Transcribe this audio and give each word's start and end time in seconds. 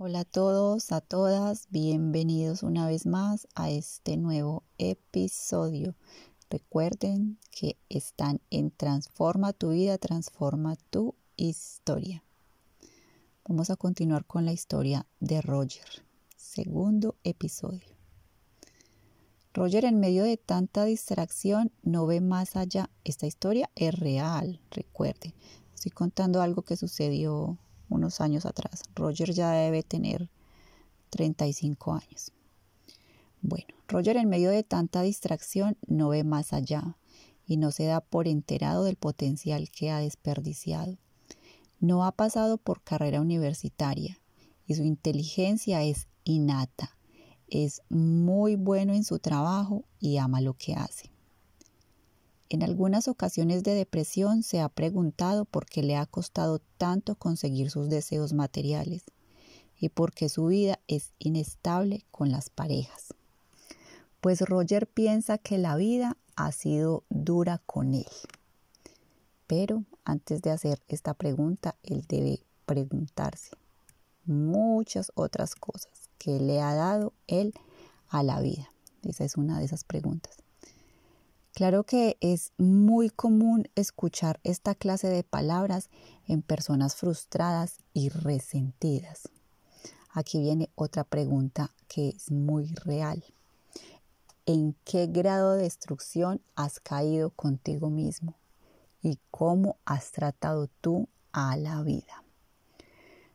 Hola 0.00 0.20
a 0.20 0.24
todos, 0.24 0.92
a 0.92 1.00
todas, 1.00 1.66
bienvenidos 1.70 2.62
una 2.62 2.86
vez 2.86 3.04
más 3.04 3.48
a 3.56 3.68
este 3.68 4.16
nuevo 4.16 4.62
episodio. 4.78 5.96
Recuerden 6.48 7.36
que 7.50 7.76
están 7.88 8.40
en 8.50 8.70
Transforma 8.70 9.52
tu 9.52 9.70
vida, 9.70 9.98
transforma 9.98 10.76
tu 10.90 11.16
historia. 11.34 12.22
Vamos 13.48 13.70
a 13.70 13.76
continuar 13.76 14.24
con 14.24 14.44
la 14.44 14.52
historia 14.52 15.04
de 15.18 15.40
Roger, 15.40 16.04
segundo 16.36 17.16
episodio. 17.24 17.96
Roger 19.52 19.84
en 19.84 19.98
medio 19.98 20.22
de 20.22 20.36
tanta 20.36 20.84
distracción 20.84 21.72
no 21.82 22.06
ve 22.06 22.20
más 22.20 22.54
allá. 22.54 22.88
Esta 23.02 23.26
historia 23.26 23.68
es 23.74 23.98
real, 23.98 24.60
recuerden. 24.70 25.34
Estoy 25.74 25.90
contando 25.90 26.40
algo 26.40 26.62
que 26.62 26.76
sucedió 26.76 27.58
unos 27.88 28.20
años 28.20 28.46
atrás. 28.46 28.82
Roger 28.94 29.32
ya 29.32 29.50
debe 29.52 29.82
tener 29.82 30.28
35 31.10 31.92
años. 31.92 32.32
Bueno, 33.40 33.66
Roger 33.86 34.16
en 34.16 34.28
medio 34.28 34.50
de 34.50 34.62
tanta 34.62 35.02
distracción 35.02 35.76
no 35.86 36.08
ve 36.08 36.24
más 36.24 36.52
allá 36.52 36.96
y 37.46 37.56
no 37.56 37.70
se 37.70 37.84
da 37.84 38.00
por 38.00 38.28
enterado 38.28 38.84
del 38.84 38.96
potencial 38.96 39.70
que 39.70 39.90
ha 39.90 40.00
desperdiciado. 40.00 40.98
No 41.80 42.04
ha 42.04 42.12
pasado 42.12 42.58
por 42.58 42.82
carrera 42.82 43.20
universitaria 43.20 44.20
y 44.66 44.74
su 44.74 44.82
inteligencia 44.82 45.82
es 45.82 46.08
innata. 46.24 46.96
Es 47.48 47.82
muy 47.88 48.56
bueno 48.56 48.92
en 48.92 49.04
su 49.04 49.18
trabajo 49.18 49.84
y 49.98 50.18
ama 50.18 50.40
lo 50.40 50.54
que 50.54 50.74
hace. 50.74 51.10
En 52.50 52.62
algunas 52.62 53.08
ocasiones 53.08 53.62
de 53.62 53.74
depresión 53.74 54.42
se 54.42 54.60
ha 54.60 54.68
preguntado 54.70 55.44
por 55.44 55.66
qué 55.66 55.82
le 55.82 55.96
ha 55.96 56.06
costado 56.06 56.60
tanto 56.78 57.14
conseguir 57.14 57.70
sus 57.70 57.90
deseos 57.90 58.32
materiales 58.32 59.04
y 59.78 59.90
por 59.90 60.12
qué 60.12 60.28
su 60.28 60.46
vida 60.46 60.80
es 60.88 61.12
inestable 61.18 62.04
con 62.10 62.30
las 62.30 62.48
parejas. 62.48 63.14
Pues 64.20 64.40
Roger 64.40 64.86
piensa 64.86 65.36
que 65.36 65.58
la 65.58 65.76
vida 65.76 66.16
ha 66.36 66.50
sido 66.52 67.04
dura 67.10 67.60
con 67.66 67.94
él. 67.94 68.06
Pero 69.46 69.84
antes 70.04 70.40
de 70.40 70.50
hacer 70.50 70.82
esta 70.88 71.14
pregunta, 71.14 71.76
él 71.82 72.04
debe 72.08 72.40
preguntarse 72.64 73.56
muchas 74.24 75.12
otras 75.14 75.54
cosas 75.54 76.10
que 76.18 76.38
le 76.38 76.60
ha 76.60 76.74
dado 76.74 77.12
él 77.26 77.54
a 78.08 78.22
la 78.22 78.40
vida. 78.40 78.68
Esa 79.02 79.24
es 79.24 79.36
una 79.36 79.58
de 79.58 79.64
esas 79.64 79.84
preguntas. 79.84 80.36
Claro 81.58 81.82
que 81.82 82.16
es 82.20 82.52
muy 82.56 83.10
común 83.10 83.68
escuchar 83.74 84.38
esta 84.44 84.76
clase 84.76 85.08
de 85.08 85.24
palabras 85.24 85.90
en 86.28 86.40
personas 86.40 86.94
frustradas 86.94 87.78
y 87.92 88.10
resentidas. 88.10 89.28
Aquí 90.12 90.38
viene 90.38 90.70
otra 90.76 91.02
pregunta 91.02 91.72
que 91.88 92.10
es 92.10 92.30
muy 92.30 92.66
real. 92.84 93.24
¿En 94.46 94.76
qué 94.84 95.08
grado 95.08 95.54
de 95.54 95.64
destrucción 95.64 96.40
has 96.54 96.78
caído 96.78 97.30
contigo 97.30 97.90
mismo? 97.90 98.36
¿Y 99.02 99.18
cómo 99.32 99.78
has 99.84 100.12
tratado 100.12 100.68
tú 100.80 101.08
a 101.32 101.56
la 101.56 101.82
vida? 101.82 102.22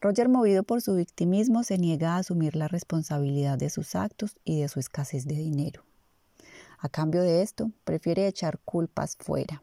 Roger, 0.00 0.28
movido 0.28 0.62
por 0.62 0.82
su 0.82 0.94
victimismo, 0.94 1.64
se 1.64 1.78
niega 1.78 2.14
a 2.14 2.18
asumir 2.18 2.54
la 2.54 2.68
responsabilidad 2.68 3.58
de 3.58 3.70
sus 3.70 3.96
actos 3.96 4.36
y 4.44 4.60
de 4.60 4.68
su 4.68 4.78
escasez 4.78 5.26
de 5.26 5.34
dinero. 5.34 5.83
A 6.84 6.90
cambio 6.90 7.22
de 7.22 7.40
esto, 7.40 7.70
prefiere 7.84 8.28
echar 8.28 8.58
culpas 8.58 9.16
fuera. 9.18 9.62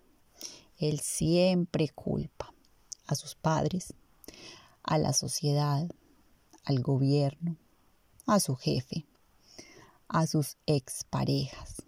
Él 0.80 1.00
siempre 1.02 1.88
culpa 1.90 2.52
a 3.06 3.14
sus 3.14 3.36
padres, 3.36 3.94
a 4.82 4.98
la 4.98 5.14
sociedad, 5.14 5.88
al 6.64 6.82
gobierno, 6.82 7.58
a 8.26 8.40
su 8.40 8.56
jefe, 8.56 9.06
a 10.08 10.26
sus 10.26 10.58
exparejas. 10.66 11.84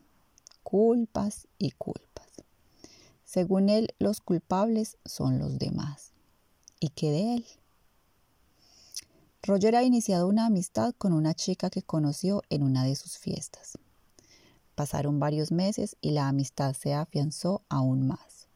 Culpas 0.62 1.48
y 1.58 1.72
culpas. 1.72 2.30
Según 3.26 3.70
él, 3.70 3.96
los 3.98 4.22
culpables 4.22 4.98
son 5.04 5.40
los 5.40 5.58
demás. 5.58 6.12
¿Y 6.80 6.90
qué 6.90 7.10
de 7.10 7.34
él? 7.38 7.46
Roger 9.42 9.78
ha 9.78 9.82
iniciado 9.82 10.28
una 10.28 10.46
amistad 10.46 10.94
con 10.96 11.12
una 11.12 11.34
chica 11.34 11.72
que 11.72 11.82
conoció 11.82 12.44
en 12.52 12.62
una 12.62 12.84
de 12.84 12.96
sus 12.96 13.18
fiestas. 13.18 13.80
Pasaron 14.76 15.20
varios 15.20 15.52
meses 15.52 15.98
y 16.02 16.12
la 16.12 16.28
amistad 16.28 16.74
se 16.74 16.94
afianzó 16.94 17.64
aún 17.70 18.08
más. 18.08 18.48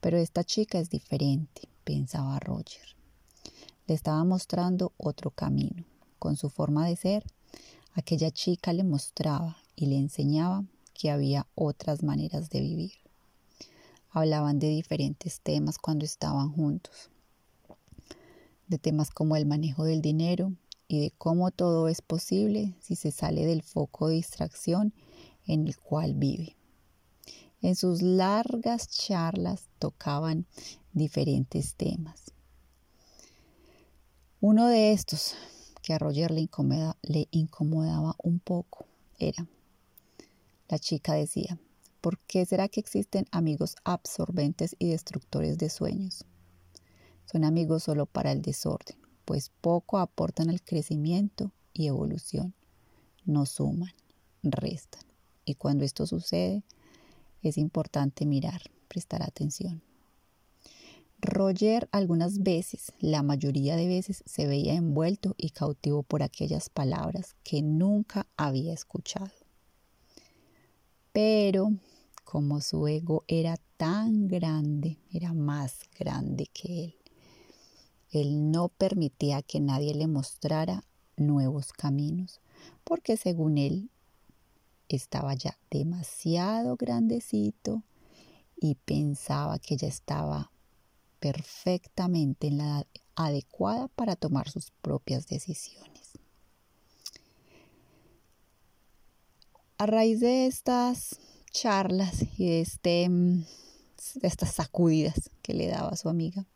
Pero 0.00 0.18
esta 0.18 0.44
chica 0.44 0.78
es 0.78 0.90
diferente, 0.90 1.68
pensaba 1.84 2.38
Roger. 2.38 2.96
Le 3.86 3.94
estaba 3.94 4.22
mostrando 4.24 4.92
otro 4.98 5.30
camino. 5.30 5.84
Con 6.18 6.36
su 6.36 6.50
forma 6.50 6.86
de 6.86 6.96
ser, 6.96 7.24
aquella 7.94 8.30
chica 8.30 8.72
le 8.72 8.84
mostraba 8.84 9.56
y 9.74 9.86
le 9.86 9.96
enseñaba 9.96 10.64
que 10.92 11.10
había 11.10 11.46
otras 11.54 12.02
maneras 12.02 12.50
de 12.50 12.60
vivir. 12.60 12.92
Hablaban 14.10 14.58
de 14.58 14.68
diferentes 14.68 15.40
temas 15.40 15.78
cuando 15.78 16.04
estaban 16.04 16.52
juntos. 16.52 17.10
De 18.66 18.78
temas 18.78 19.10
como 19.10 19.36
el 19.36 19.46
manejo 19.46 19.84
del 19.84 20.02
dinero, 20.02 20.52
y 20.88 21.00
de 21.00 21.12
cómo 21.18 21.50
todo 21.50 21.88
es 21.88 22.00
posible 22.00 22.74
si 22.80 22.96
se 22.96 23.12
sale 23.12 23.44
del 23.44 23.62
foco 23.62 24.08
de 24.08 24.16
distracción 24.16 24.94
en 25.46 25.66
el 25.66 25.76
cual 25.76 26.14
vive. 26.14 26.56
En 27.60 27.76
sus 27.76 28.00
largas 28.00 28.88
charlas 28.88 29.68
tocaban 29.78 30.46
diferentes 30.92 31.74
temas. 31.74 32.32
Uno 34.40 34.66
de 34.68 34.92
estos 34.92 35.34
que 35.82 35.92
a 35.92 35.98
Roger 35.98 36.30
le, 36.30 36.48
le 37.02 37.28
incomodaba 37.32 38.16
un 38.22 38.38
poco 38.38 38.86
era, 39.18 39.46
la 40.68 40.78
chica 40.78 41.14
decía, 41.14 41.58
¿por 42.00 42.18
qué 42.20 42.46
será 42.46 42.68
que 42.68 42.80
existen 42.80 43.26
amigos 43.30 43.76
absorbentes 43.84 44.76
y 44.78 44.90
destructores 44.90 45.58
de 45.58 45.68
sueños? 45.68 46.24
Son 47.30 47.44
amigos 47.44 47.82
solo 47.82 48.06
para 48.06 48.32
el 48.32 48.40
desorden 48.42 49.07
pues 49.28 49.50
poco 49.60 49.98
aportan 49.98 50.48
al 50.48 50.62
crecimiento 50.62 51.52
y 51.74 51.86
evolución, 51.86 52.54
no 53.26 53.44
suman, 53.44 53.92
restan. 54.42 55.02
Y 55.44 55.56
cuando 55.56 55.84
esto 55.84 56.06
sucede, 56.06 56.62
es 57.42 57.58
importante 57.58 58.24
mirar, 58.24 58.62
prestar 58.88 59.22
atención. 59.22 59.82
Roger 61.20 61.90
algunas 61.92 62.42
veces, 62.42 62.94
la 63.00 63.22
mayoría 63.22 63.76
de 63.76 63.86
veces, 63.86 64.22
se 64.24 64.46
veía 64.46 64.72
envuelto 64.72 65.34
y 65.36 65.50
cautivo 65.50 66.02
por 66.02 66.22
aquellas 66.22 66.70
palabras 66.70 67.36
que 67.44 67.60
nunca 67.60 68.26
había 68.38 68.72
escuchado. 68.72 69.30
Pero 71.12 71.74
como 72.24 72.62
su 72.62 72.88
ego 72.88 73.24
era 73.28 73.58
tan 73.76 74.26
grande, 74.26 74.96
era 75.12 75.34
más 75.34 75.80
grande 75.98 76.46
que 76.46 76.84
él, 76.84 76.97
él 78.10 78.50
no 78.50 78.68
permitía 78.68 79.42
que 79.42 79.60
nadie 79.60 79.94
le 79.94 80.06
mostrara 80.06 80.84
nuevos 81.16 81.72
caminos, 81.72 82.40
porque 82.84 83.16
según 83.16 83.58
él 83.58 83.90
estaba 84.88 85.34
ya 85.34 85.58
demasiado 85.70 86.76
grandecito 86.76 87.82
y 88.56 88.74
pensaba 88.76 89.58
que 89.58 89.76
ya 89.76 89.88
estaba 89.88 90.50
perfectamente 91.20 92.46
en 92.48 92.58
la 92.58 92.64
edad 92.64 92.86
adecuada 93.16 93.88
para 93.88 94.16
tomar 94.16 94.48
sus 94.48 94.70
propias 94.82 95.26
decisiones. 95.26 96.12
A 99.76 99.86
raíz 99.86 100.20
de 100.20 100.46
estas 100.46 101.20
charlas 101.50 102.22
y 102.36 102.46
de, 102.46 102.60
este, 102.60 103.08
de 103.08 104.28
estas 104.28 104.54
sacudidas 104.54 105.30
que 105.42 105.54
le 105.54 105.68
daba 105.68 105.90
a 105.90 105.96
su 105.96 106.08
amiga, 106.08 106.46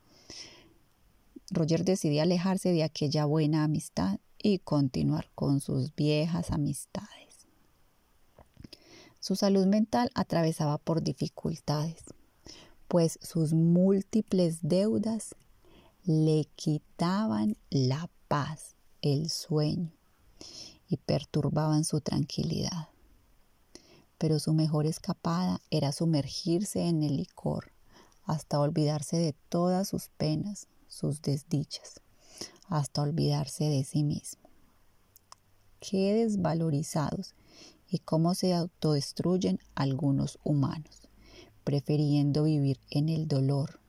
Roger 1.53 1.85
decidió 1.85 2.23
alejarse 2.23 2.73
de 2.73 2.83
aquella 2.83 3.27
buena 3.27 3.65
amistad 3.65 4.19
y 4.39 4.59
continuar 4.59 5.31
con 5.35 5.61
sus 5.61 5.95
viejas 5.95 6.51
amistades. 6.51 7.47
Su 9.21 9.37
salud 9.37 9.67
mental 9.67 10.11
atravesaba 10.15 10.79
por 10.79 11.03
dificultades, 11.03 12.03
pues 12.89 13.19
sus 13.23 13.53
múltiples 13.53 14.61
deudas 14.63 15.37
le 16.05 16.47
quitaban 16.57 17.57
la 17.71 18.09
paz, 18.29 18.75
el 19.03 19.29
sueño 19.29 19.93
y 20.89 20.97
perturbaban 20.97 21.85
su 21.85 22.01
tranquilidad. 22.01 22.89
Pero 24.17 24.39
su 24.39 24.55
mejor 24.55 24.87
escapada 24.87 25.61
era 25.71 25.93
sumergirse 25.93 26.89
en 26.89 27.03
el 27.03 27.19
licor 27.19 27.73
hasta 28.25 28.59
olvidarse 28.59 29.19
de 29.19 29.35
todas 29.49 29.89
sus 29.89 30.09
penas, 30.09 30.67
sus 30.93 31.23
desdichas, 31.23 32.01
hasta 32.69 33.03
olvidarse 33.03 33.65
de 33.65 33.83
sí 33.83 34.05
mismo. 34.05 34.49
Qué 35.81 36.15
desvalorizados 36.15 37.35
y 37.89 37.99
cómo 37.99 38.35
se 38.35 38.55
autodestruyen 38.55 39.59
algunos 39.75 40.39
humanos, 40.45 41.09
prefiriendo 41.65 42.45
vivir 42.45 42.79
en 42.91 43.09
el 43.09 43.27
dolor, 43.27 43.81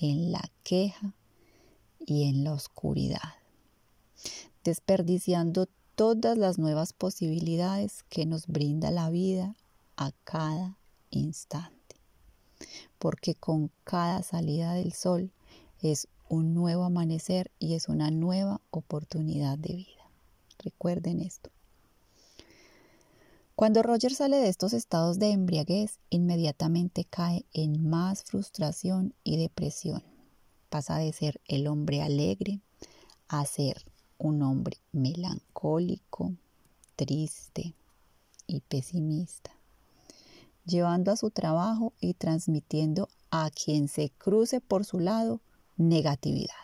en 0.00 0.32
la 0.32 0.50
queja 0.64 1.14
y 2.00 2.24
en 2.24 2.44
la 2.44 2.52
oscuridad. 2.52 3.34
desperdiciando 4.64 5.66
todas 5.96 6.38
las 6.38 6.56
nuevas 6.58 6.92
posibilidades 6.92 8.04
que 8.08 8.26
nos 8.26 8.46
brinda 8.46 8.92
la 8.92 9.10
vida 9.10 9.56
a 9.96 10.12
cada 10.24 10.78
instante. 11.10 11.96
Porque 12.98 13.34
con 13.34 13.72
cada 13.82 14.22
salida 14.22 14.74
del 14.74 14.92
sol 14.92 15.32
es 15.80 16.06
un 16.32 16.54
nuevo 16.54 16.84
amanecer 16.84 17.50
y 17.58 17.74
es 17.74 17.90
una 17.90 18.10
nueva 18.10 18.62
oportunidad 18.70 19.58
de 19.58 19.74
vida. 19.74 20.10
Recuerden 20.60 21.20
esto. 21.20 21.50
Cuando 23.54 23.82
Roger 23.82 24.14
sale 24.14 24.38
de 24.38 24.48
estos 24.48 24.72
estados 24.72 25.18
de 25.18 25.32
embriaguez, 25.32 25.98
inmediatamente 26.08 27.04
cae 27.04 27.44
en 27.52 27.86
más 27.86 28.24
frustración 28.24 29.12
y 29.22 29.36
depresión. 29.36 30.02
Pasa 30.70 30.96
de 30.96 31.12
ser 31.12 31.38
el 31.48 31.66
hombre 31.66 32.00
alegre 32.00 32.60
a 33.28 33.44
ser 33.44 33.84
un 34.16 34.40
hombre 34.40 34.78
melancólico, 34.90 36.32
triste 36.96 37.74
y 38.46 38.60
pesimista, 38.60 39.50
llevando 40.64 41.12
a 41.12 41.16
su 41.18 41.30
trabajo 41.30 41.92
y 42.00 42.14
transmitiendo 42.14 43.10
a 43.30 43.50
quien 43.50 43.86
se 43.86 44.08
cruce 44.08 44.62
por 44.62 44.86
su 44.86 44.98
lado 44.98 45.42
negatividad. 45.76 46.54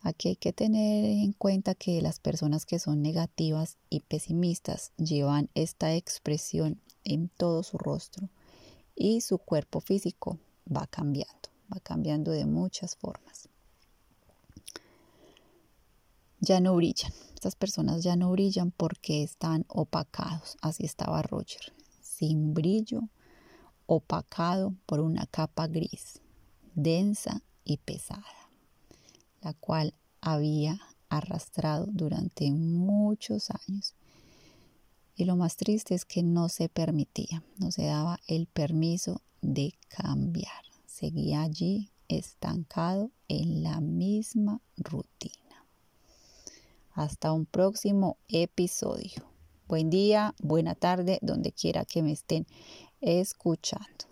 Aquí 0.00 0.28
hay 0.28 0.36
que 0.36 0.52
tener 0.52 1.04
en 1.04 1.32
cuenta 1.32 1.74
que 1.74 2.02
las 2.02 2.18
personas 2.18 2.66
que 2.66 2.78
son 2.78 3.02
negativas 3.02 3.76
y 3.88 4.00
pesimistas 4.00 4.92
llevan 4.96 5.48
esta 5.54 5.94
expresión 5.94 6.80
en 7.04 7.28
todo 7.28 7.62
su 7.62 7.78
rostro 7.78 8.28
y 8.96 9.20
su 9.20 9.38
cuerpo 9.38 9.80
físico 9.80 10.38
va 10.66 10.86
cambiando, 10.88 11.50
va 11.72 11.78
cambiando 11.80 12.32
de 12.32 12.46
muchas 12.46 12.96
formas 12.96 13.48
ya 16.42 16.60
no 16.60 16.74
brillan. 16.74 17.12
Estas 17.34 17.54
personas 17.54 18.02
ya 18.02 18.16
no 18.16 18.30
brillan 18.32 18.72
porque 18.72 19.22
están 19.22 19.64
opacados. 19.68 20.56
Así 20.60 20.84
estaba 20.84 21.22
Roger, 21.22 21.72
sin 22.02 22.52
brillo, 22.52 23.08
opacado 23.86 24.74
por 24.84 25.00
una 25.00 25.26
capa 25.26 25.68
gris, 25.68 26.20
densa 26.74 27.42
y 27.64 27.78
pesada, 27.78 28.24
la 29.40 29.54
cual 29.54 29.94
había 30.20 30.80
arrastrado 31.08 31.86
durante 31.90 32.50
muchos 32.50 33.50
años. 33.50 33.94
Y 35.14 35.24
lo 35.24 35.36
más 35.36 35.56
triste 35.56 35.94
es 35.94 36.04
que 36.04 36.22
no 36.22 36.48
se 36.48 36.68
permitía, 36.68 37.42
no 37.58 37.70
se 37.70 37.84
daba 37.84 38.18
el 38.26 38.46
permiso 38.46 39.20
de 39.42 39.74
cambiar. 39.88 40.64
Seguía 40.86 41.42
allí 41.42 41.90
estancado 42.08 43.10
en 43.28 43.62
la 43.62 43.80
misma 43.80 44.60
rutina. 44.76 45.66
Hasta 46.94 47.32
un 47.32 47.46
próximo 47.46 48.16
episodio. 48.28 49.24
Buen 49.68 49.90
día, 49.90 50.34
buena 50.42 50.74
tarde, 50.74 51.18
donde 51.22 51.52
quiera 51.52 51.84
que 51.84 52.02
me 52.02 52.12
estén 52.12 52.46
escuchando. 53.00 54.11